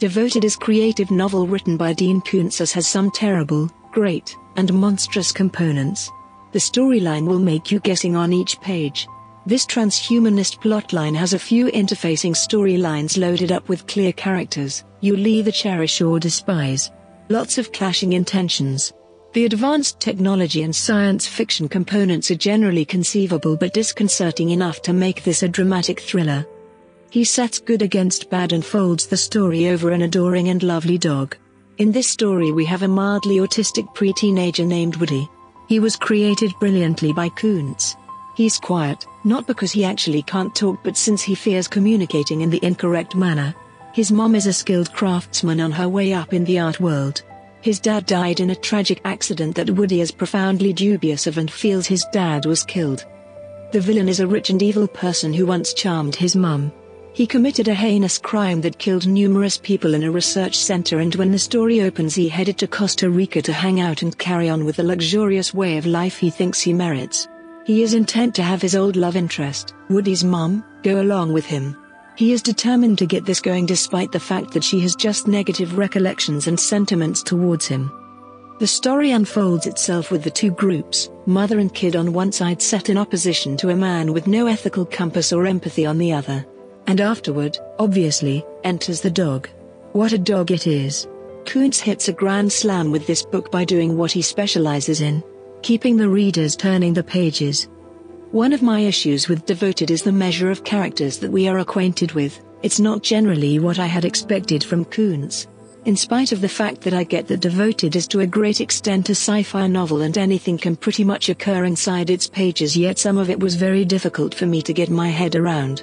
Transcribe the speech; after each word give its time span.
Devoted 0.00 0.46
is 0.46 0.56
creative 0.56 1.10
novel 1.10 1.46
written 1.46 1.76
by 1.76 1.92
Dean 1.92 2.22
Koontz 2.22 2.62
as 2.62 2.72
has 2.72 2.86
some 2.86 3.10
terrible, 3.10 3.68
great, 3.92 4.34
and 4.56 4.72
monstrous 4.72 5.30
components. 5.30 6.10
The 6.52 6.58
storyline 6.58 7.26
will 7.26 7.38
make 7.38 7.70
you 7.70 7.80
guessing 7.80 8.16
on 8.16 8.32
each 8.32 8.58
page. 8.62 9.06
This 9.44 9.66
transhumanist 9.66 10.62
plotline 10.62 11.14
has 11.14 11.34
a 11.34 11.38
few 11.38 11.66
interfacing 11.66 12.32
storylines 12.32 13.18
loaded 13.18 13.52
up 13.52 13.68
with 13.68 13.86
clear 13.86 14.14
characters 14.14 14.84
you'll 15.02 15.26
either 15.26 15.50
cherish 15.50 16.00
or 16.00 16.18
despise. 16.18 16.90
Lots 17.28 17.58
of 17.58 17.70
clashing 17.70 18.14
intentions. 18.14 18.94
The 19.34 19.44
advanced 19.44 20.00
technology 20.00 20.62
and 20.62 20.74
science 20.74 21.26
fiction 21.26 21.68
components 21.68 22.30
are 22.30 22.36
generally 22.36 22.86
conceivable 22.86 23.54
but 23.54 23.74
disconcerting 23.74 24.48
enough 24.48 24.80
to 24.80 24.94
make 24.94 25.24
this 25.24 25.42
a 25.42 25.48
dramatic 25.48 26.00
thriller. 26.00 26.46
He 27.10 27.24
sets 27.24 27.58
good 27.58 27.82
against 27.82 28.30
bad 28.30 28.52
and 28.52 28.64
folds 28.64 29.08
the 29.08 29.16
story 29.16 29.68
over 29.68 29.90
an 29.90 30.02
adoring 30.02 30.48
and 30.48 30.62
lovely 30.62 30.96
dog. 30.96 31.36
In 31.78 31.90
this 31.90 32.08
story 32.08 32.52
we 32.52 32.64
have 32.66 32.82
a 32.82 32.88
mildly 32.88 33.38
autistic 33.38 33.92
pre-teenager 33.94 34.64
named 34.64 34.94
Woody. 34.94 35.28
He 35.66 35.80
was 35.80 35.96
created 35.96 36.52
brilliantly 36.60 37.12
by 37.12 37.28
Koontz. 37.30 37.96
He's 38.36 38.58
quiet, 38.58 39.04
not 39.24 39.48
because 39.48 39.72
he 39.72 39.84
actually 39.84 40.22
can't 40.22 40.54
talk 40.54 40.78
but 40.84 40.96
since 40.96 41.20
he 41.20 41.34
fears 41.34 41.66
communicating 41.66 42.42
in 42.42 42.50
the 42.50 42.64
incorrect 42.64 43.16
manner. 43.16 43.56
His 43.92 44.12
mom 44.12 44.36
is 44.36 44.46
a 44.46 44.52
skilled 44.52 44.92
craftsman 44.92 45.60
on 45.60 45.72
her 45.72 45.88
way 45.88 46.12
up 46.12 46.32
in 46.32 46.44
the 46.44 46.60
art 46.60 46.78
world. 46.78 47.22
His 47.60 47.80
dad 47.80 48.06
died 48.06 48.38
in 48.38 48.50
a 48.50 48.54
tragic 48.54 49.00
accident 49.04 49.56
that 49.56 49.70
Woody 49.70 50.00
is 50.00 50.12
profoundly 50.12 50.72
dubious 50.72 51.26
of 51.26 51.38
and 51.38 51.50
feels 51.50 51.88
his 51.88 52.06
dad 52.12 52.46
was 52.46 52.62
killed. 52.62 53.04
The 53.72 53.80
villain 53.80 54.08
is 54.08 54.20
a 54.20 54.28
rich 54.28 54.50
and 54.50 54.62
evil 54.62 54.86
person 54.86 55.34
who 55.34 55.44
once 55.44 55.74
charmed 55.74 56.14
his 56.14 56.36
mum. 56.36 56.70
He 57.20 57.26
committed 57.26 57.68
a 57.68 57.74
heinous 57.74 58.16
crime 58.16 58.62
that 58.62 58.78
killed 58.78 59.06
numerous 59.06 59.58
people 59.58 59.92
in 59.92 60.04
a 60.04 60.10
research 60.10 60.56
center 60.56 61.00
and 61.00 61.14
when 61.16 61.30
the 61.30 61.38
story 61.38 61.82
opens 61.82 62.14
he 62.14 62.30
headed 62.30 62.56
to 62.56 62.66
Costa 62.66 63.10
Rica 63.10 63.42
to 63.42 63.52
hang 63.52 63.78
out 63.78 64.00
and 64.00 64.16
carry 64.16 64.48
on 64.48 64.64
with 64.64 64.76
the 64.76 64.82
luxurious 64.82 65.52
way 65.52 65.76
of 65.76 65.84
life 65.84 66.16
he 66.16 66.30
thinks 66.30 66.62
he 66.62 66.72
merits. 66.72 67.28
He 67.66 67.82
is 67.82 67.92
intent 67.92 68.34
to 68.36 68.42
have 68.42 68.62
his 68.62 68.74
old 68.74 68.96
love 68.96 69.16
interest, 69.16 69.74
Woody's 69.90 70.24
mum, 70.24 70.64
go 70.82 71.02
along 71.02 71.34
with 71.34 71.44
him. 71.44 71.76
He 72.16 72.32
is 72.32 72.40
determined 72.40 72.96
to 72.96 73.06
get 73.06 73.26
this 73.26 73.42
going 73.42 73.66
despite 73.66 74.12
the 74.12 74.18
fact 74.18 74.52
that 74.54 74.64
she 74.64 74.80
has 74.80 74.96
just 74.96 75.28
negative 75.28 75.76
recollections 75.76 76.46
and 76.46 76.58
sentiments 76.58 77.22
towards 77.22 77.66
him. 77.66 77.92
The 78.60 78.66
story 78.66 79.10
unfolds 79.10 79.66
itself 79.66 80.10
with 80.10 80.24
the 80.24 80.30
two 80.30 80.52
groups, 80.52 81.10
mother 81.26 81.58
and 81.58 81.74
kid 81.74 81.96
on 81.96 82.14
one 82.14 82.32
side 82.32 82.62
set 82.62 82.88
in 82.88 82.96
opposition 82.96 83.58
to 83.58 83.68
a 83.68 83.76
man 83.76 84.14
with 84.14 84.26
no 84.26 84.46
ethical 84.46 84.86
compass 84.86 85.34
or 85.34 85.44
empathy 85.44 85.84
on 85.84 85.98
the 85.98 86.14
other. 86.14 86.46
And 86.86 87.00
afterward, 87.00 87.58
obviously, 87.78 88.44
enters 88.64 89.00
the 89.00 89.10
dog. 89.10 89.48
What 89.92 90.12
a 90.12 90.18
dog 90.18 90.50
it 90.50 90.66
is. 90.66 91.06
Koontz 91.44 91.80
hits 91.80 92.08
a 92.08 92.12
grand 92.12 92.52
slam 92.52 92.90
with 92.90 93.06
this 93.06 93.22
book 93.22 93.50
by 93.50 93.64
doing 93.64 93.96
what 93.96 94.12
he 94.12 94.22
specializes 94.22 95.00
in 95.00 95.22
keeping 95.62 95.96
the 95.96 96.08
readers 96.08 96.56
turning 96.56 96.94
the 96.94 97.02
pages. 97.02 97.68
One 98.32 98.52
of 98.52 98.62
my 98.62 98.80
issues 98.80 99.28
with 99.28 99.46
Devoted 99.46 99.90
is 99.90 100.02
the 100.02 100.12
measure 100.12 100.50
of 100.50 100.64
characters 100.64 101.18
that 101.18 101.30
we 101.30 101.48
are 101.48 101.58
acquainted 101.58 102.12
with, 102.12 102.40
it's 102.62 102.80
not 102.80 103.02
generally 103.02 103.58
what 103.58 103.78
I 103.78 103.86
had 103.86 104.04
expected 104.04 104.62
from 104.62 104.84
Koontz. 104.84 105.48
In 105.86 105.96
spite 105.96 106.32
of 106.32 106.40
the 106.40 106.48
fact 106.48 106.82
that 106.82 106.94
I 106.94 107.04
get 107.04 107.26
that 107.28 107.40
Devoted 107.40 107.96
is 107.96 108.06
to 108.08 108.20
a 108.20 108.26
great 108.26 108.60
extent 108.60 109.08
a 109.08 109.12
sci 109.12 109.42
fi 109.42 109.66
novel 109.66 110.02
and 110.02 110.16
anything 110.16 110.58
can 110.58 110.76
pretty 110.76 111.04
much 111.04 111.28
occur 111.28 111.64
inside 111.64 112.10
its 112.10 112.28
pages, 112.28 112.76
yet 112.76 112.98
some 112.98 113.18
of 113.18 113.30
it 113.30 113.40
was 113.40 113.54
very 113.54 113.84
difficult 113.84 114.34
for 114.34 114.46
me 114.46 114.62
to 114.62 114.74
get 114.74 114.90
my 114.90 115.08
head 115.08 115.36
around. 115.36 115.82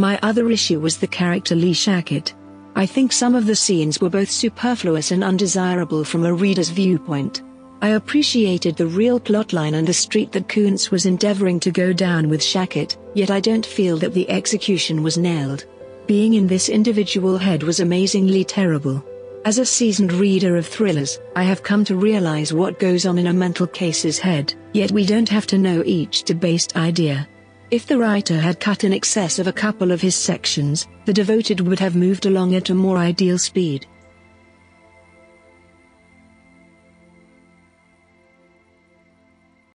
My 0.00 0.16
other 0.22 0.48
issue 0.48 0.78
was 0.78 0.96
the 0.96 1.08
character 1.08 1.56
Lee 1.56 1.74
Shacket. 1.74 2.32
I 2.76 2.86
think 2.86 3.12
some 3.12 3.34
of 3.34 3.46
the 3.46 3.56
scenes 3.56 4.00
were 4.00 4.08
both 4.08 4.30
superfluous 4.30 5.10
and 5.10 5.24
undesirable 5.24 6.04
from 6.04 6.24
a 6.24 6.32
reader's 6.32 6.68
viewpoint. 6.68 7.42
I 7.82 7.88
appreciated 7.88 8.76
the 8.76 8.86
real 8.86 9.18
plotline 9.18 9.74
and 9.74 9.88
the 9.88 9.92
street 9.92 10.30
that 10.32 10.48
Koontz 10.48 10.92
was 10.92 11.04
endeavoring 11.04 11.58
to 11.60 11.72
go 11.72 11.92
down 11.92 12.28
with 12.28 12.40
Shacket, 12.40 12.96
yet 13.14 13.32
I 13.32 13.40
don't 13.40 13.66
feel 13.66 13.96
that 13.98 14.14
the 14.14 14.30
execution 14.30 15.02
was 15.02 15.18
nailed. 15.18 15.64
Being 16.06 16.34
in 16.34 16.46
this 16.46 16.68
individual 16.68 17.36
head 17.36 17.64
was 17.64 17.80
amazingly 17.80 18.44
terrible. 18.44 19.04
As 19.44 19.58
a 19.58 19.66
seasoned 19.66 20.12
reader 20.12 20.56
of 20.56 20.66
thrillers, 20.66 21.18
I 21.34 21.42
have 21.42 21.64
come 21.64 21.84
to 21.86 21.96
realize 21.96 22.52
what 22.52 22.78
goes 22.78 23.04
on 23.04 23.18
in 23.18 23.26
a 23.26 23.32
mental 23.32 23.66
case's 23.66 24.20
head, 24.20 24.54
yet 24.72 24.92
we 24.92 25.04
don't 25.04 25.28
have 25.28 25.48
to 25.48 25.58
know 25.58 25.82
each 25.84 26.22
debased 26.22 26.76
idea. 26.76 27.28
If 27.70 27.86
the 27.86 27.98
writer 27.98 28.38
had 28.38 28.60
cut 28.60 28.82
in 28.82 28.94
excess 28.94 29.38
of 29.38 29.46
a 29.46 29.52
couple 29.52 29.92
of 29.92 30.00
his 30.00 30.14
sections, 30.14 30.88
the 31.04 31.12
devoted 31.12 31.60
would 31.60 31.78
have 31.80 31.94
moved 31.94 32.24
along 32.24 32.54
at 32.54 32.70
a 32.70 32.74
more 32.74 32.96
ideal 32.96 33.36
speed. 33.36 33.86